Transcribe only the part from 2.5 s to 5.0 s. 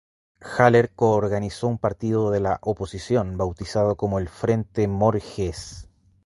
oposición, bautizado como el ""Frente